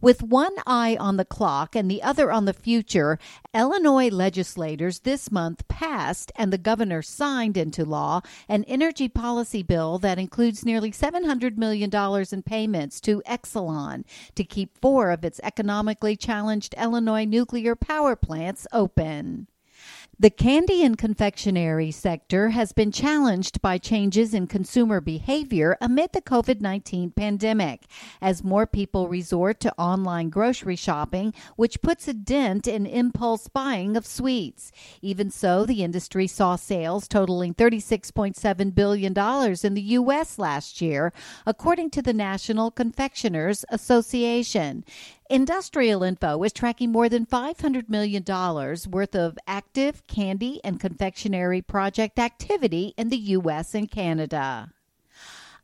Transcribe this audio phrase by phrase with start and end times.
[0.00, 3.18] With one eye on the clock and the other on the future,
[3.54, 9.98] Illinois legislators this month passed and the governor signed into law an energy policy bill
[9.98, 11.90] that includes nearly $700 million
[12.32, 18.66] in payments to Exelon to keep four of its economically challenged Illinois nuclear power plants
[18.72, 19.46] open.
[20.22, 26.22] The candy and confectionery sector has been challenged by changes in consumer behavior amid the
[26.22, 27.86] COVID 19 pandemic
[28.20, 33.96] as more people resort to online grocery shopping, which puts a dent in impulse buying
[33.96, 34.70] of sweets.
[35.00, 39.12] Even so, the industry saw sales totaling $36.7 billion
[39.64, 40.38] in the U.S.
[40.38, 41.12] last year,
[41.44, 44.84] according to the National Confectioners Association.
[45.32, 52.18] Industrial Info is tracking more than $500 million worth of active candy and confectionery project
[52.18, 53.74] activity in the U.S.
[53.74, 54.72] and Canada.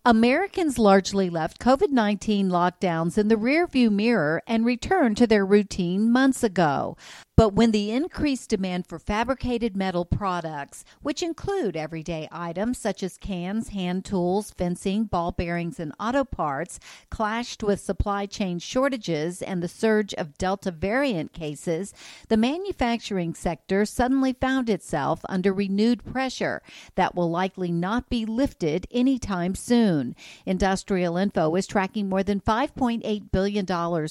[0.07, 6.11] Americans largely left COVID 19 lockdowns in the rearview mirror and returned to their routine
[6.11, 6.97] months ago.
[7.39, 13.17] But when the increased demand for fabricated metal products, which include everyday items such as
[13.17, 19.63] cans, hand tools, fencing, ball bearings, and auto parts, clashed with supply chain shortages and
[19.63, 21.95] the surge of Delta variant cases,
[22.27, 26.61] the manufacturing sector suddenly found itself under renewed pressure
[26.97, 30.17] that will likely not be lifted anytime soon.
[30.45, 33.65] Industrial Info is tracking more than $5.8 billion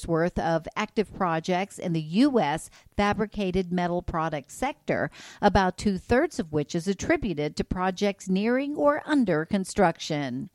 [0.06, 2.70] worth of active projects in the U.S
[3.18, 5.10] fabricated metal product sector,
[5.42, 10.48] about two thirds of which is attributed to projects nearing or under construction.